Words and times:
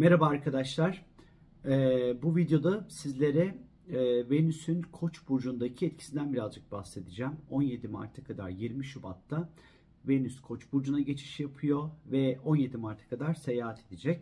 Merhaba 0.00 0.26
arkadaşlar. 0.26 1.04
Ee, 1.64 2.22
bu 2.22 2.36
videoda 2.36 2.86
sizlere 2.88 3.54
e, 3.88 4.30
Venüs'ün 4.30 4.82
Koç 4.82 5.28
burcundaki 5.28 5.86
etkisinden 5.86 6.32
birazcık 6.32 6.72
bahsedeceğim. 6.72 7.32
17 7.50 7.88
Mart'a 7.88 8.24
kadar 8.24 8.48
20 8.48 8.84
Şubat'ta 8.84 9.48
Venüs 10.08 10.40
Koç 10.40 10.72
burcuna 10.72 11.00
geçiş 11.00 11.40
yapıyor 11.40 11.90
ve 12.06 12.38
17 12.44 12.76
Mart'a 12.76 13.08
kadar 13.08 13.34
seyahat 13.34 13.84
edecek. 13.88 14.20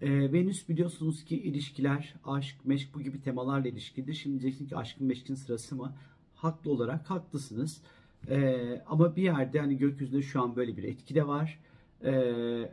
Ee, 0.00 0.32
Venüs 0.32 0.68
biliyorsunuz 0.68 1.24
ki 1.24 1.42
ilişkiler, 1.42 2.14
aşk, 2.24 2.56
meşk 2.64 2.94
bu 2.94 3.00
gibi 3.00 3.20
temalarla 3.20 3.68
ilişkilidir. 3.68 4.14
Şimdi 4.14 4.40
diyeceksin 4.40 4.66
ki 4.66 4.76
aşkın 4.76 5.06
meşkin 5.06 5.34
sırası 5.34 5.76
mı? 5.76 5.96
Haklı 6.34 6.70
olarak 6.70 7.10
haklısınız. 7.10 7.82
Ee, 8.28 8.82
ama 8.86 9.16
bir 9.16 9.22
yerde 9.22 9.60
hani 9.60 9.78
gökyüzünde 9.78 10.22
şu 10.22 10.42
an 10.42 10.56
böyle 10.56 10.76
bir 10.76 10.84
etki 10.84 11.14
de 11.14 11.26
var. 11.26 11.58
Ee, 12.04 12.12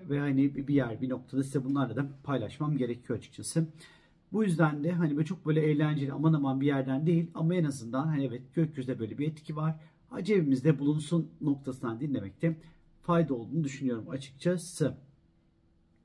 ve 0.10 0.20
hani 0.20 0.68
bir 0.68 0.76
yer 0.76 1.02
bir 1.02 1.10
noktada 1.10 1.44
size 1.44 1.64
bunlarla 1.64 1.96
da 1.96 2.10
paylaşmam 2.24 2.78
gerekiyor 2.78 3.20
açıkçası. 3.20 3.68
Bu 4.34 4.44
yüzden 4.44 4.84
de 4.84 4.92
hani 4.92 5.18
böyle 5.18 5.26
çok 5.26 5.46
böyle 5.46 5.62
eğlenceli 5.62 6.14
aman 6.14 6.34
aman 6.34 6.62
bir 6.62 6.66
yerden 6.66 7.08
değil 7.08 7.32
ama 7.34 7.56
en 7.56 7.64
azından 7.64 8.08
hani 8.08 8.26
evet 8.26 8.42
gökyüzünde 8.56 9.00
böyle 9.00 9.18
bir 9.18 9.28
etki 9.28 9.56
var. 9.56 9.76
Cebimizde 10.22 10.80
bulunsun 10.80 11.32
noktasından 11.42 12.00
dinlemekte 12.00 12.56
fayda 13.02 13.34
olduğunu 13.34 13.64
düşünüyorum 13.64 14.10
açıkçası. 14.10 14.98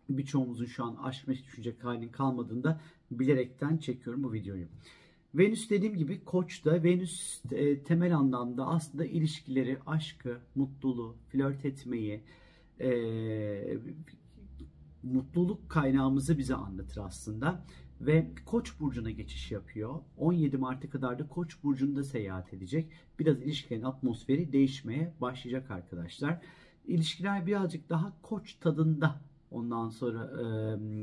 Birçoğumuzun 0.09 0.67
şu 0.67 0.85
an 0.85 0.97
aşk 1.03 1.29
meşk 1.29 1.45
düşünecek 1.45 1.85
halinin 1.85 2.09
kalmadığında 2.09 2.81
bilerekten 3.11 3.77
çekiyorum 3.77 4.23
bu 4.23 4.33
videoyu. 4.33 4.67
Venüs 5.35 5.71
dediğim 5.71 5.97
gibi 5.97 6.25
Koç'ta 6.25 6.83
Venüs 6.83 7.41
e, 7.53 7.83
temel 7.83 8.17
anlamda 8.17 8.67
aslında 8.67 9.05
ilişkileri, 9.05 9.79
aşkı, 9.87 10.39
mutluluğu, 10.55 11.17
flört 11.29 11.65
etmeyi, 11.65 12.21
e, 12.81 13.79
mutluluk 15.03 15.71
kaynağımızı 15.71 16.39
bize 16.39 16.55
anlatır 16.55 17.01
aslında. 17.05 17.65
Ve 18.01 18.31
Koç 18.47 18.81
burcuna 18.81 19.11
geçiş 19.11 19.51
yapıyor. 19.51 19.95
17 20.19 20.57
Mart'a 20.57 20.91
kadar 20.91 21.19
da 21.19 21.29
Koç 21.29 21.63
burcunda 21.63 22.05
seyahat 22.05 22.55
edecek. 22.55 22.91
Biraz 23.19 23.43
ilişkilerin 23.43 23.83
atmosferi 23.83 24.53
değişmeye 24.53 25.13
başlayacak 25.21 25.71
arkadaşlar. 25.71 26.41
İlişkiler 26.87 27.47
birazcık 27.47 27.89
daha 27.89 28.13
Koç 28.23 28.55
tadında 28.55 29.21
ondan 29.51 29.89
sonra 29.89 30.31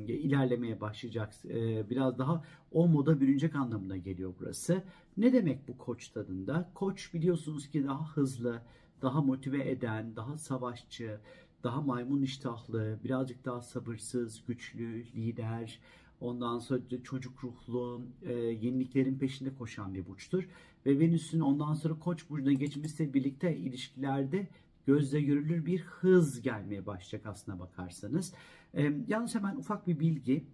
e, 0.08 0.14
ilerlemeye 0.14 0.82
başlayacak. 0.82 1.34
E, 1.46 1.90
biraz 1.90 2.18
daha 2.20 2.44
o 2.72 2.88
moda 2.88 3.22
bürünecek 3.22 3.56
anlamına 3.56 3.98
geliyor 3.98 4.34
burası. 4.40 4.84
Ne 5.18 5.34
demek 5.34 5.68
bu 5.68 5.78
koç 5.78 6.08
tadında? 6.08 6.72
Koç 6.74 7.14
biliyorsunuz 7.14 7.70
ki 7.70 7.84
daha 7.84 8.08
hızlı, 8.08 8.62
daha 9.02 9.22
motive 9.22 9.70
eden, 9.70 10.16
daha 10.16 10.38
savaşçı, 10.38 11.20
daha 11.64 11.82
maymun 11.82 12.22
iştahlı, 12.22 13.00
birazcık 13.04 13.46
daha 13.46 13.62
sabırsız, 13.62 14.44
güçlü, 14.48 15.04
lider, 15.04 15.80
ondan 16.22 16.60
sonra 16.60 16.82
çocuk 17.04 17.44
ruhlu, 17.44 18.02
e, 18.22 18.34
yeniliklerin 18.34 19.20
peşinde 19.20 19.56
koşan 19.56 19.94
bir 19.94 20.06
burçtur. 20.06 20.50
Ve 20.86 21.00
Venüs'ün 21.00 21.40
ondan 21.40 21.74
sonra 21.74 22.00
Koç 22.00 22.30
burcuna 22.30 22.54
geçmesiyle 22.54 23.14
birlikte 23.14 23.58
ilişkilerde 23.58 24.48
gözle 24.88 25.22
görülür 25.22 25.66
bir 25.66 25.80
hız 25.80 26.42
gelmeye 26.42 26.86
başlayacak 26.86 27.26
aslına 27.26 27.60
bakarsanız. 27.60 28.34
E, 28.74 28.94
yalnız 29.08 29.36
hemen 29.36 29.56
ufak 29.56 29.88
bir 29.88 30.00
bilgi, 30.00 30.46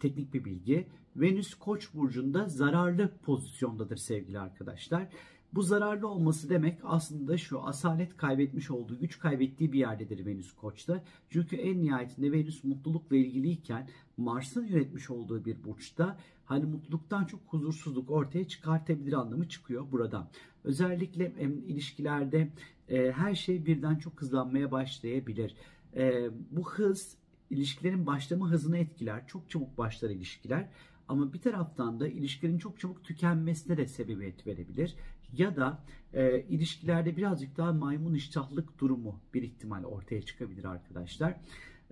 teknik 0.00 0.34
bir 0.34 0.44
bilgi. 0.44 0.86
Venüs 1.16 1.54
Koç 1.54 1.94
burcunda 1.94 2.48
zararlı 2.48 3.10
pozisyondadır 3.22 3.96
sevgili 3.96 4.38
arkadaşlar. 4.38 5.08
Bu 5.54 5.62
zararlı 5.62 6.08
olması 6.08 6.50
demek 6.50 6.78
aslında 6.82 7.38
şu 7.38 7.62
asalet 7.62 8.16
kaybetmiş 8.16 8.70
olduğu, 8.70 8.98
güç 8.98 9.18
kaybettiği 9.18 9.72
bir 9.72 9.78
yerdedir 9.78 10.26
Venüs 10.26 10.52
Koç'ta. 10.52 11.04
Çünkü 11.30 11.56
en 11.56 11.82
nihayetinde 11.82 12.32
Venüs 12.32 12.64
mutlulukla 12.64 13.16
ilgiliyken 13.16 13.88
Mars'ın 14.16 14.66
yönetmiş 14.66 15.10
olduğu 15.10 15.44
bir 15.44 15.64
burçta 15.64 16.18
hani 16.44 16.64
mutluluktan 16.64 17.24
çok 17.24 17.40
huzursuzluk 17.46 18.10
ortaya 18.10 18.48
çıkartabilir 18.48 19.12
anlamı 19.12 19.48
çıkıyor 19.48 19.92
buradan. 19.92 20.28
Özellikle 20.64 21.32
ilişkilerde 21.66 22.50
e, 22.88 23.12
her 23.12 23.34
şey 23.34 23.66
birden 23.66 23.96
çok 23.96 24.20
hızlanmaya 24.20 24.70
başlayabilir. 24.70 25.54
E, 25.96 26.30
bu 26.50 26.70
hız 26.70 27.16
ilişkilerin 27.50 28.06
başlama 28.06 28.50
hızını 28.50 28.78
etkiler. 28.78 29.26
Çok 29.26 29.50
çabuk 29.50 29.78
başlar 29.78 30.10
ilişkiler. 30.10 30.68
Ama 31.08 31.32
bir 31.32 31.40
taraftan 31.40 32.00
da 32.00 32.08
ilişkilerin 32.08 32.58
çok 32.58 32.80
çabuk 32.80 33.04
tükenmesine 33.04 33.76
de 33.76 33.86
sebebiyet 33.86 34.46
verebilir 34.46 34.96
ya 35.38 35.56
da 35.56 35.78
e, 36.12 36.40
ilişkilerde 36.40 37.16
birazcık 37.16 37.56
daha 37.56 37.72
maymun 37.72 38.14
iştahlık 38.14 38.78
durumu 38.78 39.20
bir 39.34 39.42
ihtimal 39.42 39.84
ortaya 39.84 40.22
çıkabilir 40.22 40.64
arkadaşlar. 40.64 41.36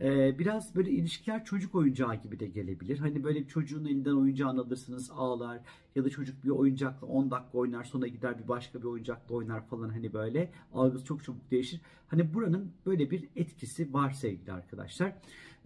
E, 0.00 0.38
biraz 0.38 0.74
böyle 0.74 0.90
ilişkiler 0.90 1.44
çocuk 1.44 1.74
oyuncağı 1.74 2.14
gibi 2.14 2.40
de 2.40 2.46
gelebilir. 2.46 2.98
Hani 2.98 3.24
böyle 3.24 3.46
çocuğun 3.46 3.84
elinden 3.84 4.12
oyuncağını 4.12 4.60
alırsınız 4.60 5.10
ağlar 5.10 5.60
ya 5.94 6.04
da 6.04 6.10
çocuk 6.10 6.44
bir 6.44 6.50
oyuncakla 6.50 7.06
10 7.06 7.30
dakika 7.30 7.58
oynar 7.58 7.84
sonra 7.84 8.06
gider 8.06 8.38
bir 8.38 8.48
başka 8.48 8.78
bir 8.78 8.84
oyuncakla 8.84 9.34
oynar 9.34 9.66
falan 9.66 9.88
hani 9.88 10.12
böyle 10.12 10.52
algısı 10.72 11.04
çok 11.04 11.24
çabuk 11.24 11.50
değişir. 11.50 11.80
Hani 12.08 12.34
buranın 12.34 12.72
böyle 12.86 13.10
bir 13.10 13.28
etkisi 13.36 13.92
var 13.92 14.10
sevgili 14.10 14.52
arkadaşlar. 14.52 15.12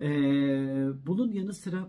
E, 0.01 0.09
bunun 1.07 1.33
yanı 1.33 1.53
sıra 1.53 1.89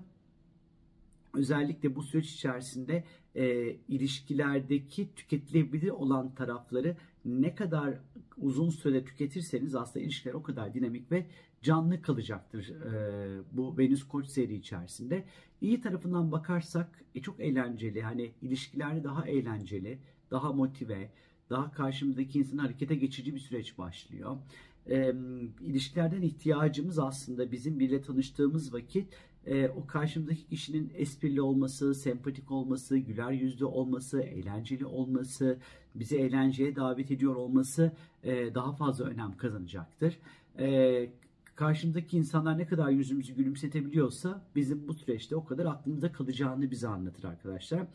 özellikle 1.38 1.96
bu 1.96 2.04
süreç 2.04 2.34
içerisinde 2.34 3.04
e, 3.36 3.76
ilişkilerdeki 3.88 5.16
tüketilebilir 5.16 5.90
olan 5.90 6.36
tarafları 6.36 6.98
ne 7.26 7.56
kadar 7.56 8.00
uzun 8.38 8.70
süre 8.70 9.06
tüketirseniz 9.06 9.76
aslında 9.76 10.06
ilişkiler 10.06 10.34
o 10.34 10.44
kadar 10.44 10.74
dinamik 10.74 11.12
ve 11.12 11.26
canlı 11.62 12.02
kalacaktır 12.02 12.70
e, 12.70 13.42
bu 13.52 13.78
Venüs 13.78 14.08
Koç 14.08 14.28
seri 14.28 14.56
içerisinde. 14.56 15.24
İyi 15.62 15.82
tarafından 15.82 16.32
bakarsak 16.32 17.04
e, 17.16 17.22
çok 17.22 17.40
eğlenceli. 17.40 18.02
Hani 18.02 18.32
ilişkilerde 18.42 19.04
daha 19.04 19.28
eğlenceli, 19.28 20.00
daha 20.32 20.54
motive, 20.54 21.10
daha 21.50 21.72
karşımızdaki 21.72 22.40
insanı 22.40 22.62
harekete 22.62 22.96
geçici 22.96 23.36
bir 23.36 23.40
süreç 23.40 23.78
başlıyor. 23.78 24.38
E, 24.90 25.14
ilişkilerden 25.62 26.22
ihtiyacımız 26.22 27.00
aslında 27.00 27.52
bizim 27.52 27.80
biriyle 27.80 28.02
tanıştığımız 28.02 28.74
vakit 28.74 29.14
e, 29.48 29.70
o 29.70 29.88
karşımdaki 29.88 30.48
kişinin 30.48 30.92
esprili 30.96 31.42
olması, 31.42 31.96
sempatik 31.96 32.52
olması, 32.52 32.98
güler 32.98 33.32
yüzlü 33.32 33.66
olması, 33.66 34.22
eğlenceli 34.22 34.86
olması, 34.86 35.58
bizi 35.96 36.18
eğlenceye 36.18 36.76
davet 36.76 37.12
ediyor 37.12 37.36
olması 37.36 37.92
e, 38.24 38.56
daha 38.56 38.74
fazla 38.74 39.06
önem 39.06 39.38
kazanacaktır. 39.38 40.20
E, 40.60 41.10
karşımdaki 41.56 42.18
insanlar 42.18 42.58
ne 42.58 42.68
kadar 42.68 42.90
yüzümüzü 42.90 43.34
gülümsetebiliyorsa 43.36 44.42
bizim 44.56 44.88
bu 44.88 44.94
süreçte 44.94 45.36
o 45.36 45.46
kadar 45.46 45.66
aklımızda 45.66 46.12
kalacağını 46.12 46.72
bize 46.72 46.88
anlatır 46.88 47.24
arkadaşlar. 47.24 47.88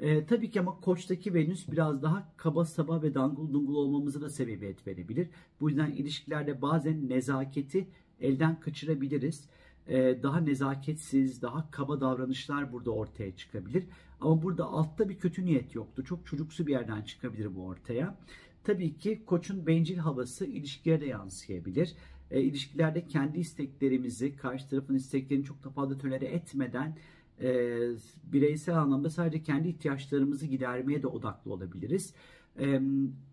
Ee, 0.00 0.24
tabii 0.26 0.50
ki 0.50 0.60
ama 0.60 0.80
koçtaki 0.80 1.34
Venüs 1.34 1.72
biraz 1.72 2.02
daha 2.02 2.28
kaba 2.36 2.64
saba 2.64 3.02
ve 3.02 3.14
dangul 3.14 3.52
dungul 3.52 3.74
olmamızı 3.74 4.20
da 4.20 4.30
sebebiyet 4.30 4.86
verebilir. 4.86 5.28
Bu 5.60 5.68
yüzden 5.68 5.90
ilişkilerde 5.90 6.62
bazen 6.62 7.08
nezaketi 7.08 7.86
elden 8.20 8.60
kaçırabiliriz. 8.60 9.44
Ee, 9.90 10.18
daha 10.22 10.40
nezaketsiz, 10.40 11.42
daha 11.42 11.70
kaba 11.70 12.00
davranışlar 12.00 12.72
burada 12.72 12.90
ortaya 12.90 13.36
çıkabilir. 13.36 13.84
Ama 14.20 14.42
burada 14.42 14.64
altta 14.64 15.08
bir 15.08 15.18
kötü 15.18 15.44
niyet 15.44 15.74
yoktu. 15.74 16.04
Çok 16.04 16.26
çocuksu 16.26 16.66
bir 16.66 16.72
yerden 16.72 17.02
çıkabilir 17.02 17.56
bu 17.56 17.64
ortaya. 17.64 18.18
Tabii 18.64 18.98
ki 18.98 19.22
koçun 19.26 19.66
bencil 19.66 19.96
havası 19.96 20.46
ilişkilere 20.46 21.00
de 21.00 21.06
yansıyabilir. 21.06 21.94
E, 22.30 22.40
ilişkilerde 22.40 23.06
kendi 23.06 23.38
isteklerimizi, 23.38 24.36
karşı 24.36 24.68
tarafın 24.68 24.94
isteklerini 24.94 25.44
çok 25.44 25.64
da 25.64 25.70
fazla 25.70 25.98
tölere 25.98 26.26
etmeden 26.26 26.96
e, 27.40 27.78
bireysel 28.24 28.78
anlamda 28.78 29.10
sadece 29.10 29.42
kendi 29.42 29.68
ihtiyaçlarımızı 29.68 30.46
gidermeye 30.46 31.02
de 31.02 31.06
odaklı 31.06 31.52
olabiliriz. 31.52 32.14
E, 32.58 32.80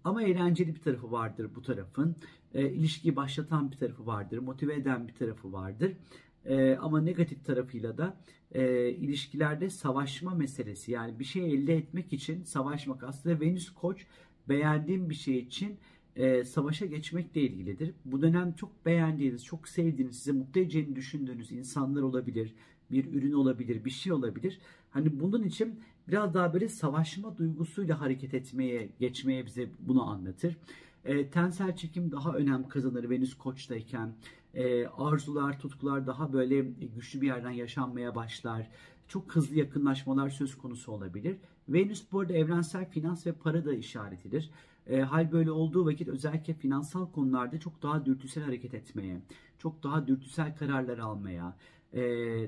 ama 0.03 0.23
eğlenceli 0.23 0.75
bir 0.75 0.81
tarafı 0.81 1.11
vardır 1.11 1.49
bu 1.55 1.61
tarafın. 1.61 2.15
E, 2.53 2.69
ilişkiyi 2.69 3.15
başlatan 3.15 3.71
bir 3.71 3.77
tarafı 3.77 4.05
vardır, 4.05 4.37
motive 4.37 4.75
eden 4.75 5.07
bir 5.07 5.13
tarafı 5.13 5.53
vardır. 5.53 5.93
E, 6.45 6.75
ama 6.81 7.01
negatif 7.01 7.45
tarafıyla 7.45 7.97
da 7.97 8.17
e, 8.51 8.89
ilişkilerde 8.89 9.69
savaşma 9.69 10.35
meselesi 10.35 10.91
yani 10.91 11.19
bir 11.19 11.23
şey 11.23 11.53
elde 11.53 11.77
etmek 11.77 12.13
için 12.13 12.43
savaşmak 12.43 13.03
aslında 13.03 13.39
Venüs 13.39 13.69
Koç 13.69 14.05
beğendiğim 14.49 15.09
bir 15.09 15.15
şey 15.15 15.37
için 15.37 15.77
e, 16.15 16.43
savaşa 16.43 16.85
geçmekle 16.85 17.41
ilgilidir. 17.41 17.93
Bu 18.05 18.21
dönem 18.21 18.53
çok 18.53 18.85
beğendiğiniz, 18.85 19.45
çok 19.45 19.67
sevdiğiniz, 19.67 20.17
size 20.17 20.31
mutlu 20.31 20.61
edeceğini 20.61 20.95
düşündüğünüz 20.95 21.51
insanlar 21.51 22.01
olabilir, 22.01 22.53
bir 22.91 23.13
ürün 23.13 23.33
olabilir, 23.33 23.85
bir 23.85 23.89
şey 23.89 24.13
olabilir. 24.13 24.59
Hani 24.91 25.19
bunun 25.19 25.43
için 25.43 25.79
biraz 26.07 26.33
daha 26.33 26.53
böyle 26.53 26.69
savaşma 26.69 27.37
duygusuyla 27.37 28.01
hareket 28.01 28.33
etmeye, 28.33 28.89
geçmeye 28.99 29.45
bize 29.45 29.69
bunu 29.79 30.09
anlatır. 30.09 30.57
E, 31.07 31.29
tensel 31.29 31.75
çekim 31.75 32.11
daha 32.11 32.33
önem 32.33 32.67
kazanır 32.67 33.09
Venüs 33.09 33.37
Koç'tayken. 33.37 34.13
E, 34.53 34.87
arzular, 34.87 35.59
tutkular 35.59 36.07
daha 36.07 36.33
böyle 36.33 36.61
güçlü 36.95 37.21
bir 37.21 37.27
yerden 37.27 37.51
yaşanmaya 37.51 38.15
başlar. 38.15 38.67
Çok 39.07 39.35
hızlı 39.35 39.55
yakınlaşmalar 39.55 40.29
söz 40.29 40.57
konusu 40.57 40.91
olabilir. 40.91 41.37
Venüs 41.69 42.03
bu 42.11 42.19
arada 42.19 42.33
evrensel 42.33 42.89
finans 42.89 43.27
ve 43.27 43.31
para 43.31 43.65
da 43.65 43.73
işaretidir. 43.73 44.49
E, 44.87 45.01
hal 45.01 45.31
böyle 45.31 45.51
olduğu 45.51 45.85
vakit 45.85 46.07
özellikle 46.07 46.53
finansal 46.53 47.11
konularda 47.11 47.59
çok 47.59 47.83
daha 47.83 48.05
dürtüsel 48.05 48.43
hareket 48.43 48.73
etmeye, 48.73 49.21
çok 49.57 49.83
daha 49.83 50.07
dürtüsel 50.07 50.55
kararlar 50.55 50.97
almaya, 50.97 51.57
e, 51.93 52.01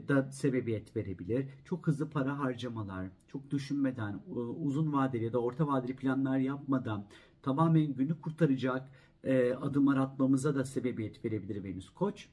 da 0.07 0.31
sebebiyet 0.31 0.95
verebilir. 0.95 1.45
Çok 1.65 1.87
hızlı 1.87 2.09
para 2.09 2.39
harcamalar, 2.39 3.07
çok 3.27 3.51
düşünmeden, 3.51 4.13
e, 4.13 4.39
uzun 4.39 4.93
vadeli 4.93 5.23
ya 5.23 5.33
da 5.33 5.39
orta 5.39 5.67
vadeli 5.67 5.95
planlar 5.95 6.37
yapmadan 6.37 7.05
tamamen 7.41 7.93
günü 7.93 8.21
kurtaracak 8.21 8.89
e, 9.23 9.53
adımlar 9.53 9.97
atmamıza 9.97 10.55
da 10.55 10.65
sebebiyet 10.65 11.25
verebilir 11.25 11.63
Venüs 11.63 11.89
Koç. 11.89 12.27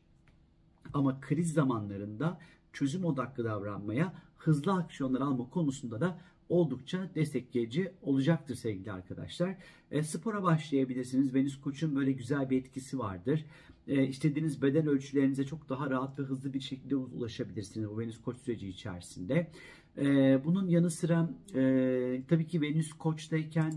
Ama 0.95 1.21
kriz 1.21 1.53
zamanlarında 1.53 2.39
çözüm 2.73 3.05
odaklı 3.05 3.45
davranmaya, 3.45 4.13
hızlı 4.37 4.73
aksiyonlar 4.73 5.21
alma 5.21 5.51
konusunda 5.51 6.01
da 6.01 6.19
oldukça 6.49 7.11
destekleyici 7.15 7.93
olacaktır 8.03 8.55
sevgili 8.55 8.93
arkadaşlar. 8.93 9.57
E, 9.91 10.03
spora 10.03 10.43
başlayabilirsiniz. 10.43 11.35
Venüs 11.35 11.61
Koç'un 11.61 11.97
böyle 11.97 12.13
güzel 12.13 12.51
bir 12.51 12.59
etkisi 12.59 12.99
vardır. 12.99 13.45
E, 13.89 14.07
istediğiniz 14.07 14.63
beden 14.63 14.87
ölçülerinize 14.87 15.45
çok 15.45 15.69
daha 15.69 15.91
rahat 15.91 16.19
ve 16.19 16.23
hızlı 16.23 16.55
bir 16.55 16.61
şekilde 16.61 16.97
ulaşabilirsiniz 16.97 17.91
bu 17.91 17.99
Venüs 17.99 18.21
Koç 18.21 18.37
süreci 18.37 18.69
içerisinde. 18.69 19.51
E, 19.99 20.05
bunun 20.45 20.69
yanı 20.69 20.91
sıra 20.91 21.31
e, 21.55 22.23
tabii 22.29 22.47
ki 22.47 22.61
Venüs 22.61 22.93
Koç'tayken 22.93 23.75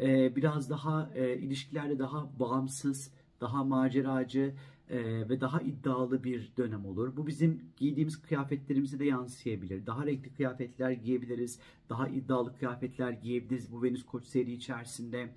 e, 0.00 0.36
biraz 0.36 0.70
daha 0.70 1.10
e, 1.14 1.36
ilişkilerde 1.36 1.98
daha 1.98 2.38
bağımsız, 2.38 3.10
daha 3.40 3.64
maceracı, 3.64 4.54
e, 4.90 5.28
ve 5.28 5.40
daha 5.40 5.60
iddialı 5.60 6.24
bir 6.24 6.52
dönem 6.58 6.86
olur. 6.86 7.16
Bu 7.16 7.26
bizim 7.26 7.60
giydiğimiz 7.76 8.22
kıyafetlerimize 8.22 8.98
de 8.98 9.04
yansıyabilir. 9.04 9.86
Daha 9.86 10.06
renkli 10.06 10.34
kıyafetler 10.34 10.90
giyebiliriz. 10.90 11.58
Daha 11.88 12.08
iddialı 12.08 12.56
kıyafetler 12.56 13.10
giyebiliriz 13.10 13.72
bu 13.72 13.82
Venüs 13.82 14.06
Koç 14.06 14.24
seri 14.24 14.52
içerisinde. 14.52 15.28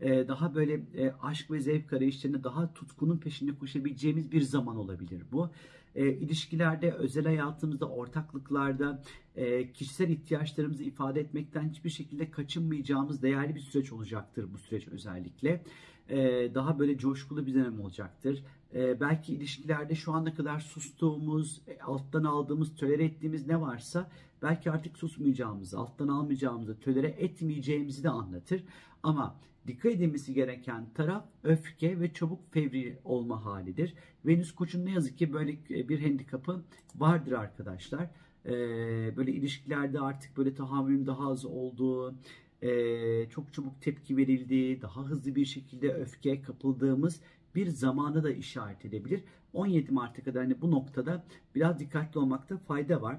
E, 0.00 0.28
daha 0.28 0.54
böyle 0.54 0.74
e, 0.74 1.12
aşk 1.22 1.50
ve 1.50 1.60
zevk 1.60 1.92
arayışlarında 1.92 2.44
daha 2.44 2.74
tutkunun 2.74 3.18
peşinde 3.18 3.54
koşabileceğimiz 3.54 4.32
bir 4.32 4.40
zaman 4.40 4.76
olabilir 4.76 5.22
bu. 5.32 5.50
E, 5.94 6.12
ilişkilerde, 6.12 6.92
özel 6.92 7.24
hayatımızda, 7.24 7.88
ortaklıklarda 7.88 9.02
e, 9.36 9.72
kişisel 9.72 10.08
ihtiyaçlarımızı 10.08 10.84
ifade 10.84 11.20
etmekten 11.20 11.68
hiçbir 11.68 11.90
şekilde 11.90 12.30
kaçınmayacağımız 12.30 13.22
değerli 13.22 13.54
bir 13.54 13.60
süreç 13.60 13.92
olacaktır 13.92 14.46
bu 14.52 14.58
süreç 14.58 14.88
özellikle. 14.88 15.62
E, 16.08 16.18
daha 16.54 16.78
böyle 16.78 16.98
coşkulu 16.98 17.46
bir 17.46 17.54
dönem 17.54 17.80
olacaktır. 17.80 18.44
E, 18.74 19.00
belki 19.00 19.34
ilişkilerde 19.34 19.94
şu 19.94 20.12
ana 20.12 20.34
kadar 20.34 20.60
sustuğumuz, 20.60 21.62
e, 21.68 21.78
alttan 21.80 22.24
aldığımız, 22.24 22.76
tölere 22.76 23.04
ettiğimiz 23.04 23.46
ne 23.46 23.60
varsa 23.60 24.10
belki 24.42 24.70
artık 24.70 24.98
susmayacağımızı, 24.98 25.78
alttan 25.78 26.08
almayacağımızı, 26.08 26.80
tölere 26.80 27.08
etmeyeceğimizi 27.08 28.04
de 28.04 28.10
anlatır. 28.10 28.64
Ama 29.02 29.36
dikkat 29.66 29.92
edilmesi 29.92 30.34
gereken 30.34 30.86
taraf 30.94 31.24
öfke 31.44 32.00
ve 32.00 32.12
çabuk 32.12 32.52
fevri 32.52 32.98
olma 33.04 33.44
halidir. 33.44 33.94
Venüs 34.26 34.52
koçun 34.54 34.84
ne 34.84 34.90
yazık 34.90 35.18
ki 35.18 35.32
böyle 35.32 35.58
bir 35.68 36.02
handikapı 36.02 36.62
vardır 36.96 37.32
arkadaşlar. 37.32 38.10
Ee, 38.46 39.16
böyle 39.16 39.32
ilişkilerde 39.32 40.00
artık 40.00 40.36
böyle 40.36 40.54
tahammülün 40.54 41.06
daha 41.06 41.30
az 41.30 41.44
olduğu, 41.44 42.14
e, 42.62 43.28
çok 43.28 43.52
çabuk 43.52 43.82
tepki 43.82 44.16
verildiği, 44.16 44.82
daha 44.82 45.04
hızlı 45.04 45.34
bir 45.34 45.44
şekilde 45.44 45.94
öfke 45.94 46.42
kapıldığımız 46.42 47.20
bir 47.54 47.66
zamana 47.66 48.24
da 48.24 48.30
işaret 48.30 48.84
edebilir. 48.84 49.24
17 49.52 49.92
Mart'a 49.92 50.22
kadar 50.22 50.42
hani 50.42 50.60
bu 50.60 50.70
noktada 50.70 51.24
biraz 51.54 51.78
dikkatli 51.78 52.20
olmakta 52.20 52.58
fayda 52.58 53.02
var. 53.02 53.18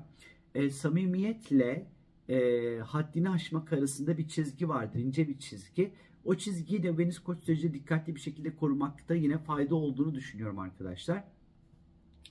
E, 0.55 0.69
samimiyetle 0.69 1.87
e, 2.29 2.77
haddini 2.79 3.29
aşmak 3.29 3.73
arasında 3.73 4.17
bir 4.17 4.27
çizgi 4.27 4.69
vardır, 4.69 4.99
ince 4.99 5.27
bir 5.27 5.39
çizgi. 5.39 5.93
O 6.25 6.35
çizgiyi 6.35 6.83
de 6.83 6.97
Venüs 6.97 7.19
Koç 7.19 7.43
süreci 7.43 7.73
dikkatli 7.73 8.15
bir 8.15 8.19
şekilde 8.19 8.55
korumakta 8.55 9.15
yine 9.15 9.37
fayda 9.37 9.75
olduğunu 9.75 10.15
düşünüyorum 10.15 10.59
arkadaşlar. 10.59 11.23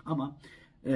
Ama 0.05 0.37
e, 0.87 0.93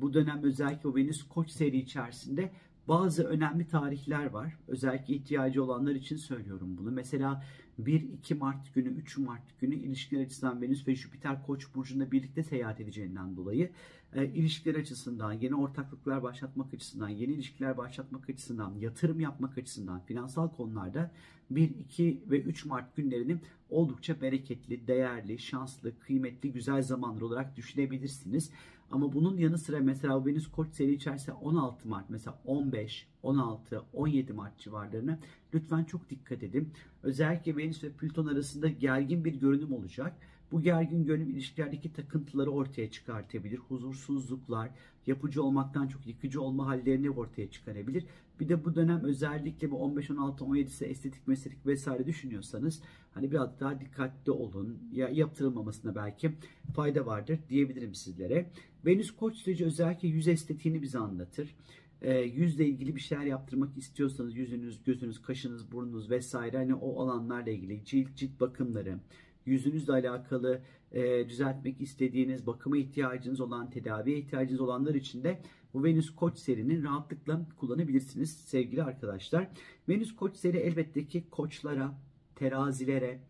bu 0.00 0.14
dönem 0.14 0.42
özellikle 0.42 0.88
o 0.88 0.96
Venüs 0.96 1.22
Koç 1.22 1.50
seri 1.50 1.78
içerisinde 1.78 2.52
bazı 2.88 3.24
önemli 3.24 3.68
tarihler 3.68 4.26
var. 4.26 4.56
Özellikle 4.68 5.14
ihtiyacı 5.14 5.64
olanlar 5.64 5.94
için 5.94 6.16
söylüyorum 6.16 6.76
bunu. 6.76 6.90
Mesela 6.90 7.44
1-2 7.82 8.34
Mart 8.34 8.74
günü, 8.74 8.88
3 8.88 9.18
Mart 9.18 9.60
günü 9.60 9.74
ilişkiler 9.74 10.24
açısından 10.24 10.62
Venüs 10.62 10.88
ve 10.88 10.96
Jüpiter 10.96 11.42
Koç 11.46 11.74
burcunda 11.74 12.12
birlikte 12.12 12.42
seyahat 12.42 12.80
edeceğinden 12.80 13.36
dolayı 13.36 13.70
e, 14.14 14.26
ilişkiler 14.26 14.74
açısından, 14.74 15.32
yeni 15.32 15.54
ortaklıklar 15.54 16.22
başlatmak 16.22 16.74
açısından, 16.74 17.08
yeni 17.08 17.32
ilişkiler 17.32 17.76
başlatmak 17.76 18.30
açısından, 18.30 18.74
yatırım 18.80 19.20
yapmak 19.20 19.58
açısından, 19.58 20.00
finansal 20.00 20.48
konularda 20.48 21.10
1, 21.50 21.70
2 21.70 22.22
ve 22.26 22.40
3 22.40 22.64
Mart 22.64 22.96
günlerini 22.96 23.36
oldukça 23.70 24.20
bereketli, 24.20 24.86
değerli, 24.86 25.38
şanslı, 25.38 25.98
kıymetli, 25.98 26.52
güzel 26.52 26.82
zamanlar 26.82 27.20
olarak 27.20 27.56
düşünebilirsiniz. 27.56 28.50
Ama 28.92 29.12
bunun 29.12 29.36
yanı 29.36 29.58
sıra 29.58 29.80
mesela 29.80 30.26
Venüs 30.26 30.50
Koç 30.50 30.74
seri 30.74 30.94
içerisinde 30.94 31.32
16 31.32 31.88
Mart 31.88 32.10
mesela 32.10 32.38
15, 32.44 33.06
16, 33.22 33.82
17 33.92 34.32
Mart 34.32 34.58
civarlarına 34.58 35.18
lütfen 35.54 35.84
çok 35.84 36.10
dikkat 36.10 36.42
edin. 36.42 36.72
Özellikle 37.02 37.56
Venüs 37.56 37.84
ve 37.84 37.92
Plüton 37.92 38.26
arasında 38.26 38.68
gergin 38.68 39.24
bir 39.24 39.34
görünüm 39.34 39.72
olacak. 39.72 40.16
Bu 40.52 40.62
gergin 40.62 41.04
görünüm 41.04 41.30
ilişkilerdeki 41.30 41.92
takıntıları 41.92 42.50
ortaya 42.50 42.90
çıkartabilir. 42.90 43.58
Huzursuzluklar, 43.58 44.70
yapıcı 45.06 45.42
olmaktan 45.42 45.88
çok 45.88 46.06
yıkıcı 46.06 46.42
olma 46.42 46.66
hallerini 46.66 47.10
ortaya 47.10 47.50
çıkarabilir. 47.50 48.04
Bir 48.40 48.48
de 48.48 48.64
bu 48.64 48.74
dönem 48.74 49.04
özellikle 49.04 49.70
bu 49.70 49.76
15, 49.76 50.10
16, 50.10 50.44
17 50.44 50.68
ise 50.68 50.86
estetik, 50.86 51.28
meslelik 51.28 51.66
vesaire 51.66 52.06
düşünüyorsanız 52.06 52.82
hani 53.14 53.30
biraz 53.30 53.60
daha 53.60 53.80
dikkatli 53.80 54.32
olun. 54.32 54.78
Ya 54.92 55.08
yaptırılmamasına 55.08 55.94
belki 55.94 56.32
fayda 56.74 57.06
vardır 57.06 57.38
diyebilirim 57.48 57.94
sizlere. 57.94 58.50
Venüs 58.86 59.10
Koç 59.10 59.36
süreci 59.36 59.64
özellikle 59.64 60.08
yüz 60.08 60.28
estetiğini 60.28 60.82
bize 60.82 60.98
anlatır. 60.98 61.54
E, 62.02 62.18
yüzle 62.18 62.66
ilgili 62.66 62.96
bir 62.96 63.00
şeyler 63.00 63.24
yaptırmak 63.24 63.78
istiyorsanız 63.78 64.36
yüzünüz, 64.36 64.84
gözünüz, 64.84 65.22
kaşınız, 65.22 65.72
burnunuz 65.72 66.10
vesaire 66.10 66.56
hani 66.56 66.74
o 66.74 67.02
alanlarla 67.02 67.50
ilgili 67.50 67.84
cilt, 67.84 68.16
cilt 68.16 68.40
bakımları, 68.40 68.98
yüzünüzle 69.46 69.92
alakalı 69.92 70.60
e, 70.92 71.28
düzeltmek 71.28 71.80
istediğiniz, 71.80 72.46
bakıma 72.46 72.76
ihtiyacınız 72.76 73.40
olan, 73.40 73.70
tedaviye 73.70 74.18
ihtiyacınız 74.18 74.60
olanlar 74.60 74.94
için 74.94 75.24
de 75.24 75.42
bu 75.74 75.84
Venüs 75.84 76.14
Koç 76.14 76.38
serinin 76.38 76.84
rahatlıkla 76.84 77.40
kullanabilirsiniz 77.56 78.30
sevgili 78.30 78.82
arkadaşlar. 78.82 79.48
Venüs 79.88 80.16
Koç 80.16 80.36
seri 80.36 80.56
elbette 80.56 81.06
ki 81.06 81.24
koçlara, 81.30 81.94
terazilere, 82.36 83.20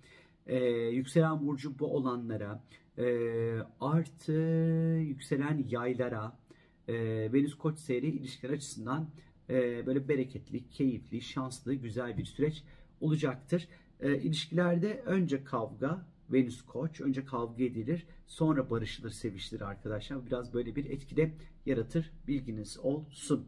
e, 0.46 0.64
yükselen 0.70 1.46
burcu 1.46 1.78
bu 1.78 1.86
olanlara, 1.96 2.62
e, 2.98 3.06
artı 3.80 4.32
yükselen 5.00 5.64
yaylara, 5.68 6.38
e, 6.88 6.94
Venüs 7.32 7.54
Koç 7.54 7.78
seri 7.78 8.06
ilişkiler 8.06 8.52
açısından 8.52 9.08
e, 9.50 9.86
böyle 9.86 10.08
bereketli, 10.08 10.68
keyifli, 10.68 11.20
şanslı, 11.20 11.74
güzel 11.74 12.18
bir 12.18 12.24
süreç 12.24 12.64
olacaktır. 13.00 13.68
E, 14.02 14.18
ilişkilerde 14.18 15.02
önce 15.06 15.44
kavga, 15.44 16.06
Venüs 16.32 16.62
Koç, 16.62 17.00
önce 17.00 17.24
kavga 17.24 17.64
edilir, 17.64 18.06
sonra 18.26 18.70
barışılır, 18.70 19.10
sevişilir 19.10 19.60
arkadaşlar. 19.60 20.26
Biraz 20.26 20.54
böyle 20.54 20.76
bir 20.76 20.90
etkide 20.90 21.32
yaratır, 21.66 22.10
bilginiz 22.28 22.78
olsun. 22.78 23.46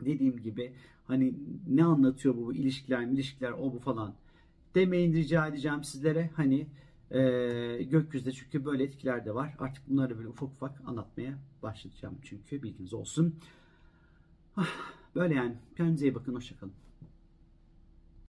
Dediğim 0.00 0.42
gibi 0.42 0.72
hani 1.06 1.34
ne 1.68 1.84
anlatıyor 1.84 2.36
bu 2.36 2.54
ilişkiler, 2.54 3.02
ilişkiler 3.02 3.50
o 3.52 3.72
bu 3.72 3.78
falan 3.78 4.14
demeyin 4.74 5.12
rica 5.12 5.46
edeceğim 5.46 5.84
sizlere. 5.84 6.30
Hani 6.34 6.66
e, 7.10 7.20
gökyüzünde 7.82 8.32
çünkü 8.32 8.64
böyle 8.64 8.84
etkiler 8.84 9.24
de 9.24 9.34
var. 9.34 9.54
Artık 9.58 9.88
bunları 9.88 10.18
böyle 10.18 10.28
ufak 10.28 10.48
ufak 10.48 10.80
anlatmaya 10.86 11.38
başlayacağım 11.62 12.18
çünkü 12.22 12.62
bilginiz 12.62 12.94
olsun. 12.94 13.34
Ah, 14.56 14.68
böyle 15.14 15.34
yani. 15.34 15.54
Kendinize 15.76 16.06
iyi 16.06 16.14
bakın. 16.14 16.34
Hoşçakalın. 16.34 16.83